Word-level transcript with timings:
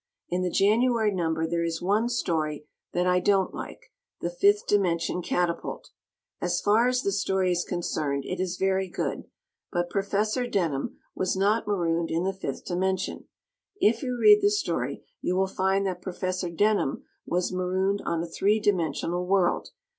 In 0.29 0.41
the 0.41 0.49
January 0.49 1.13
number 1.13 1.45
there 1.45 1.63
is 1.63 1.79
one 1.79 2.09
story 2.09 2.65
that 2.91 3.05
I 3.05 3.19
don't 3.19 3.53
like, 3.53 3.79
"The 4.19 4.31
Fifth 4.31 4.65
Dimension 4.65 5.21
Catapult." 5.21 5.91
As 6.41 6.59
far 6.59 6.87
as 6.87 7.03
the 7.03 7.11
story 7.11 7.51
is 7.51 7.63
concerned 7.63 8.23
it 8.25 8.39
is 8.39 8.57
very 8.57 8.89
good, 8.89 9.25
but 9.71 9.91
Professor 9.91 10.47
Denham 10.47 10.97
was 11.13 11.35
not 11.37 11.67
marooned 11.67 12.09
in 12.09 12.23
the 12.23 12.33
fifth 12.33 12.65
dimension. 12.65 13.25
If 13.79 14.01
you 14.01 14.17
read 14.19 14.41
the 14.41 14.49
story 14.49 15.03
you 15.21 15.35
will 15.35 15.45
find 15.45 15.85
that 15.85 16.01
Professor 16.01 16.49
Denham 16.49 17.03
was 17.27 17.53
marooned 17.53 18.01
on 18.03 18.23
a 18.23 18.27
three 18.27 18.59
dimensional 18.59 19.27
world. 19.27 19.69